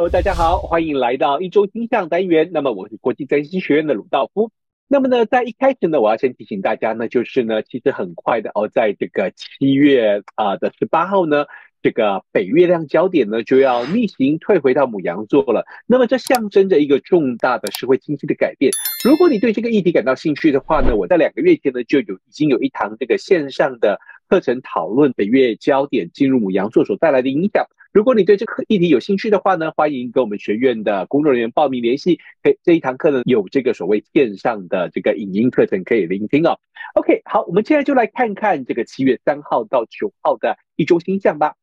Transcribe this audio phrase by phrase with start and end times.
[0.00, 2.48] Hello，大家好，欢迎来到一周星象单元。
[2.54, 4.50] 那么我是国际占星学院的鲁道夫。
[4.88, 11.44] 那么呢，在一开始呢，我要先提醒大家呢，就是呢，其实很快的哦，在这个七月啊的十八号呢，
[11.82, 15.66] 这个北月亮焦点呢就要逆行退回到牡羊座了。
[15.86, 18.72] 那么这象征着一个重大的社会经济的改变。
[19.04, 27.66] 如果你对这个议题感到兴趣的话呢，我在两个月前呢就有已经有一堂这个线上的课程讨论北月焦点进入牡羊座所带来的影响。
[27.92, 32.20] 如果你对这个议题有兴趣的话呢，欢迎跟我们学院的工作人员报名联系。
[32.40, 36.60] 可以这一堂课呢有这个所谓线上的这个影音课程可以聆听哦。
[36.94, 41.54] OK，好，我们现在就来看看这个七月三号到九号的一周星象吧。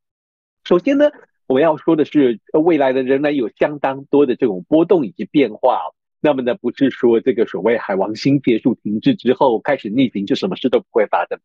[0.66, 1.12] 首先呢，
[1.48, 5.80] 我们要说的是未来的仍然有相当多的这种波动以及变化。
[6.20, 11.40] 那么呢，不是说这个所谓海王星结束停滞之后开始逆行就什么事都不会发生。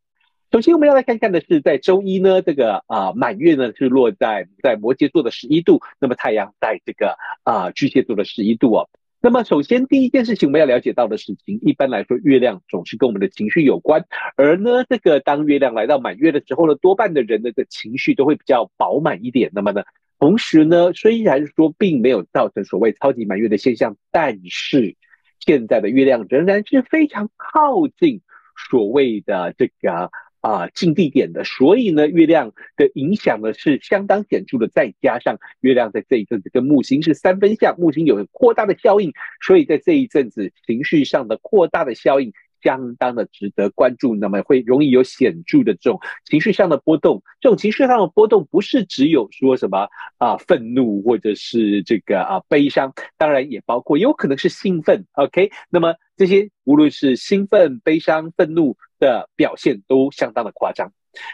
[0.52, 8.90] 首先，我们要来看看的是，在周一呢，这个啊满月呢是落在在摩羯座的十一度，那么太阳在这个啊巨蟹座的十一度哦。
[9.22, 14.04] 那么首先第一件事情我们要了解到的事情，一般来说月亮总是跟我们的情绪有关，
[14.36, 19.50] 而呢这个当月亮来到满月的时候呢，多半的人的这情绪都会比较饱满一点。
[19.54, 19.84] 那么呢，
[20.18, 24.96] 同时呢，虽然说并没有造成所谓超级满月的现象，但是
[25.38, 28.20] 现在的月亮仍然是非常靠近
[28.68, 30.10] 所谓的这个。
[30.42, 34.66] 啊，近地点的，所以呢，月亮的影响呢是相当显著的。
[34.66, 42.32] 再加上月亮在这一阵子跟木星是三分相，木星有扩大的效应，所以在这一阵子情绪上的扩大的效应
[42.62, 44.14] 相当的值得关注。
[44.14, 47.22] 那么会容易有显著的这种情绪上的波动。
[47.40, 55.04] 这种情绪上的波动不是只有说什么啊愤怒或者是这个啊悲伤，当然也包括有可能是兴奋。
[55.12, 58.76] OK，那么这些无论是兴奋、悲伤、愤怒。
[59.02, 60.92] 的表现都相当的夸张，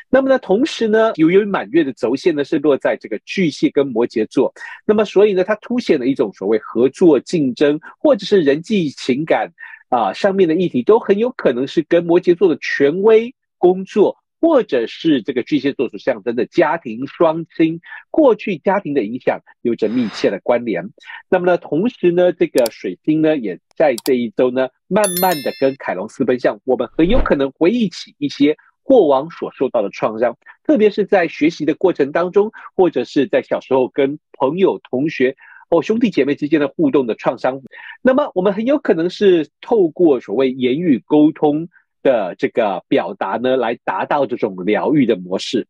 [0.08, 4.50] 那么呢，同时呢，由于满月的轴线呢是落在这个巨蟹跟摩羯座，
[4.86, 9.52] 那么所以呢，它凸显了一种所谓合作、竞争或者是人际情感
[9.88, 20.90] 啊、上面的议题，都很有可能是跟摩羯座的权威工作，或者是这个巨蟹座所象征的家庭双亲过去家庭的影响有着密切的关联。
[21.28, 24.68] 那么呢，同时呢，这个水星呢也在这一周呢。
[24.90, 35.36] 慢慢的跟凯龙四分相，我们很有可能回忆起一些过往所受到的创伤，特别是在学习的过程当中，或者是在小时候跟朋友、同学
[35.68, 37.60] 或兄弟姐妹之间的互动的创伤。
[38.02, 41.68] 那么我们很有可能是透过所谓言语沟通
[42.02, 45.66] 的这个表达呢，来达到这种疗愈的模式。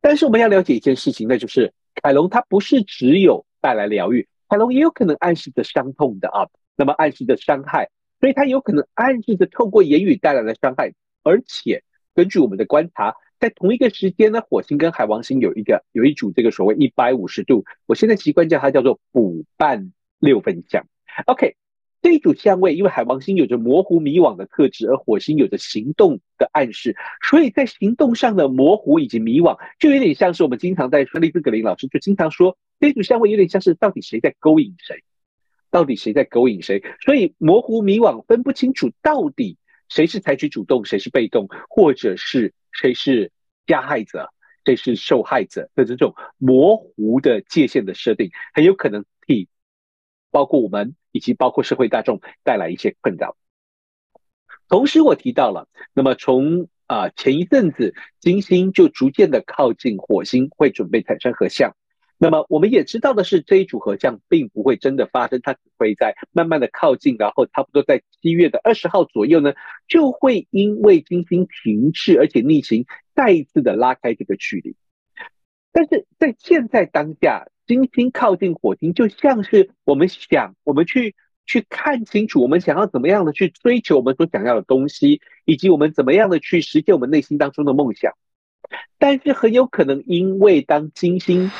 [0.00, 1.72] 但是我们要了解一件事情，那就是
[2.02, 6.48] 凯龙它不是只有带来疗愈，凯龙也有可能暗示着伤痛的啊。
[6.76, 11.82] 那么暗示着伤害，所以它有可能暗示着透过言语带来的伤害，而且
[12.14, 20.86] 根据我们的观察，在同一个时间呢，火星跟海王星有一个有一组这个所谓一百五十度，我现在习惯叫它叫做补半六分相。
[21.26, 21.56] OK，
[22.02, 26.94] 这一组相位，因为海王星有着模糊迷惘的特质，而火星有着行动的暗示，
[27.28, 35.02] 所以在行动上的模糊以及迷惘，就有点像是我们经常在说，利兹格林老师就经常说，这一组相位有点像是到底谁在勾引谁。
[35.72, 36.82] 到底谁在勾引谁？
[37.00, 39.56] 所以模糊迷惘，分不清楚到底
[39.90, 43.30] 谁是采取主动，谁是被动，或者是谁是
[43.66, 44.32] 加害者，
[44.64, 49.48] 谁是受害者的这种模糊的界限的设定，很有可能替
[50.30, 53.36] 包括我们以及包括社会大众带来一些困扰。
[54.68, 61.76] 同时，我提到了，那么从啊、前一阵子，金星就逐渐的靠近火星，会准备产生合相。
[62.22, 69.54] 那么我们也知道的是，这一组合相并不会真的发生，它只会在慢慢的靠近，然后差不多在七月的二十号左右呢，
[69.88, 74.76] 就会因为金星停滞而且逆行，再一次的拉开这个距离。
[75.72, 81.14] 但是在现在当下，金星靠近火星，就像是我们想，我们去
[81.46, 88.12] 去看清楚，我们想要怎么样的去追求我们所想要的东西，以及我们怎么样的去实现我们内心当中的梦想。
[88.98, 91.50] 但是很有可能因为当金星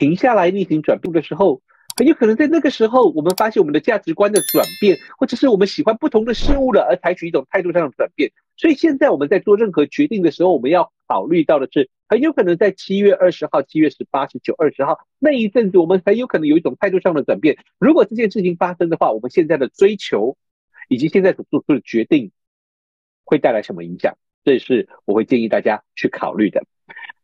[0.00, 1.60] 停下来逆行转步的时候，
[1.94, 8.32] 很有可能在那个时候，我们发现我们的价值观的转变，或者是我们喜欢不同的事物了，而采取一种态度上的转变。
[8.56, 17.58] 所以现在我们在做任何决定的时候，我们要考虑到的是，很有可能在七月二十号、七月十八、十九、二十号那一阵子，我们很有可能有一种态度上的转变。
[17.78, 20.38] 如果这件事情发生的话，我们现在的追求
[20.88, 22.32] 以及现在所做出的决定
[23.26, 24.16] 会带来什么影响？
[24.44, 26.64] 这是我会建议大家去考虑的。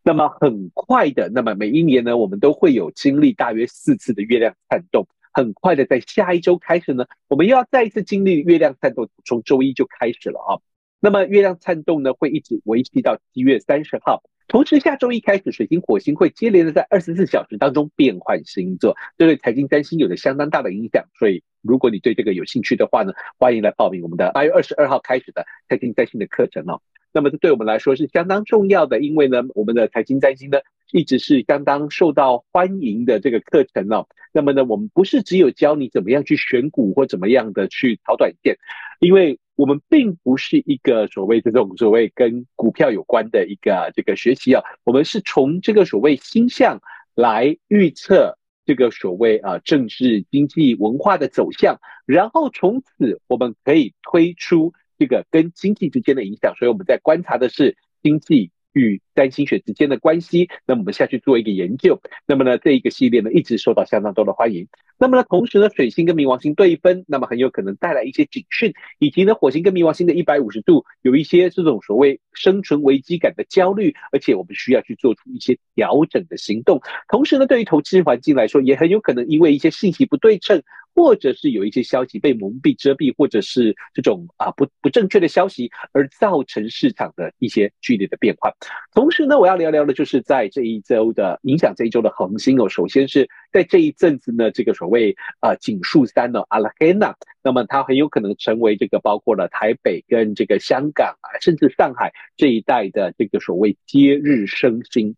[0.06, 5.05] 那么很快的，那么每一年呢，我们都会有经历大约四次的月亮灿动。
[5.32, 10.62] 很快的，在下一周开始呢，我们又要再一次经历月亮灿动，从周一就开始了啊。
[11.00, 14.23] 那么月亮灿动呢，会一直维系到七月三十号。
[14.47, 21.05] 同时，下周一开始，水星、火星会接连的在二十四小时当中变换星座，这对财经占星有着相当大的影响。
[21.19, 26.81] 所以，如果你对这个有兴趣的话呢，欢迎来报名我们的八月二十二号开始的财经占星的课程哦。
[27.17, 30.59] 那么，这对我们来说是相当重要的，因为呢，我们的财经占星呢
[30.93, 34.07] 一直是相当受到欢迎的这个课程哦。
[34.33, 38.59] 那么呢，我们不是只有教你怎么样去选股或怎么样的去炒短线，
[39.01, 39.39] 因为。
[39.59, 46.79] 我们并不是一个所谓这种所谓跟股票有关的一个这个学习啊，我们是从这个所谓星象
[47.15, 48.37] 来预测
[48.67, 64.69] 这个所谓啊政治、经济、文化的走向，然后从此我们可以推出这个跟经济之间的影响，所以我们在观察的是经济与占星学之间的关系，那么我们下去做一个研究，那么呢这一个系列呢一直受到相当多的欢迎。
[64.99, 76.81] 那么呢，同时呢，水星跟冥王星对分，那么很有可能带来一些警讯，以及呢，火星跟冥王星的一百五十度，有一些这种所谓生存危机感的焦虑，而且我们需要去做出一些调整的行动。
[77.09, 80.63] 同时呢，对于投资环境来说，也很有可能因为一些信息不对称，
[80.97, 88.51] 或者是有一些消息被蒙蔽遮蔽，或者是这种啊不不正确的消息，而造成市场的一些剧烈的变化。
[88.95, 105.15] 同时呢，我要聊聊的就是在这一周的影响这一周的恒星哦，首先是在这一阵子呢，这个所谓啊景树三呢，阿拉黑娜，那么它很有可能成为这个包括了台北跟这个香港啊，甚至上海这一带的这个所谓接日升星。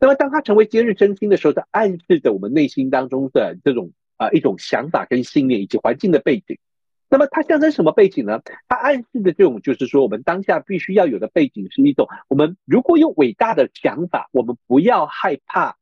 [0.00, 3.92] 那么当它成为接日升星的时候，它暗示着我们内心当中的这种。
[4.18, 6.58] 啊，一种想法跟信念以及环境的背景，
[7.08, 8.42] 那么它象征什么背景呢？
[8.68, 15.76] 它暗示的这种就是说，我们当下必须要有的背景是一种，我们如果有伟大的想法，我们不要害怕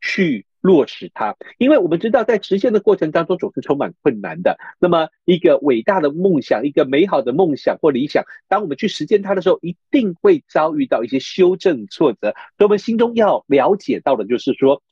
[0.00, 4.58] 去落实它，因为我们知道在实现的过程当中总是充满困难的。
[4.78, 12.34] 那么一个伟大的梦想，一个美好的梦想或理想，当我们去实践它的时候，一定会遭遇到一些修正挫折。
[12.58, 14.82] 所以我们心中要了解到的就是说，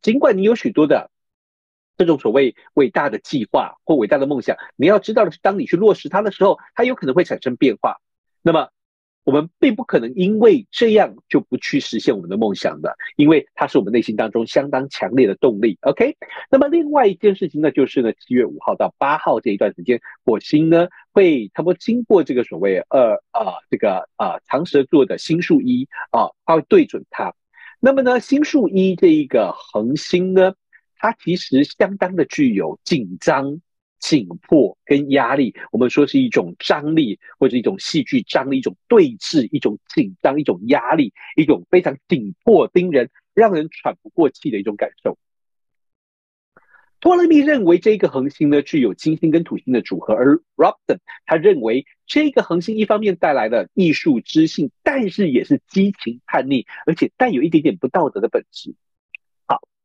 [0.00, 1.10] 尽管你有许多的。
[1.96, 7.98] 这种所谓伟大的计划或伟大的梦想，你要知道的是，当你去落实它的时候，它有可能会产生变化。
[8.42, 8.68] 那么，
[9.24, 15.78] 我们并不可能因为这样就不去实现我们的梦想的，因为它是我们内心当中相当强烈的动力。
[15.82, 16.16] OK，
[16.50, 27.32] 那么另外一件事情呢，就是呢，七月五号到八号这一段时间，火星呢会差不经过这个所谓呃啊这个啊长蛇座的星宿一啊，它会对准它。
[27.78, 30.54] 那么呢，星宿一这一个恒星呢，
[31.02, 33.60] 它其实相当的具有紧张、
[33.98, 35.52] 紧迫跟压力。
[35.72, 45.18] 我们说是一种张力，或者一种戏剧张力，一种对峙，一种紧张，一种压力，一种非常紧迫盯人、让人喘不过气的一种感受。
[47.00, 58.76] 托勒密认为这个恒星呢具有金星跟土星的组合，而 Robson 他认为这个恒星一方面带来了艺术知性，但是也是激情叛逆，而且带有一点点不道德的本质。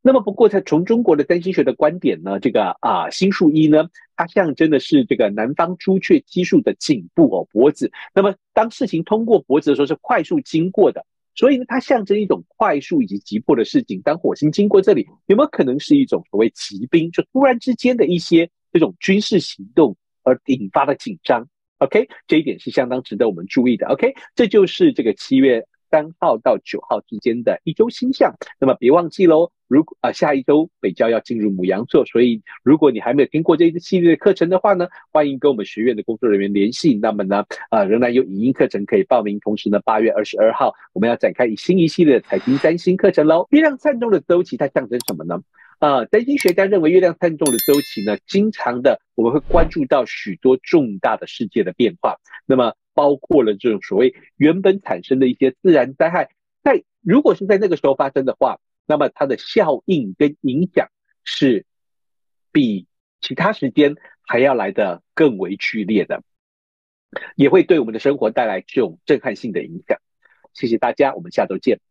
[0.07, 7.91] 那么，不过在从中国的占星学的观点呢，这个啊星数一呢，它象征的是这个南方朱雀基数的颈部哦脖子。
[8.15, 11.05] 那么当事情通过脖子的时候，是快速经过的，
[11.35, 14.01] 所以呢，它象征一种快速以及急迫的事情。
[14.01, 21.49] 当火星经过这里，有没有可能是一种所谓骑兵，就突然之间的一些这种军事行动而引发的紧张
[21.79, 23.87] ？OK，这一点是相当值得我们注意的。
[23.87, 28.33] OK，这就是这个七月三号到九号之间的一周星象。
[28.59, 29.51] 那么别忘记喽。
[29.69, 36.97] 如果啊，下一周北郊要进入母羊座，所以如果你还没有听过这一系列的课程的话呢，欢迎跟我们学院的工作人员联系。
[37.01, 39.37] 那么呢，啊，仍然有影音课程可以报名。
[39.41, 43.45] 同时呢，八月二十二号我们要展开一新一系列的财经占星课程喽。
[43.49, 45.41] 月亮灿中的周期它象征什么呢？
[45.79, 56.29] 啊，占星学家认为月亮灿动的周期呢，经常的我们会关注到许多重大的世界的变化，那么包括了这种所谓原本产生的一些自然灾害，
[56.63, 58.59] 在如果是在那个时候发生的话。
[58.89, 60.87] 那么它的效应跟影响
[61.25, 61.65] 是
[62.53, 62.87] 比
[63.19, 66.23] 其他时间还要来得更为剧烈的，
[67.35, 69.99] 也会对我们的生活带来这种震撼性的影响。
[70.53, 71.81] 谢谢大家，我们下周见。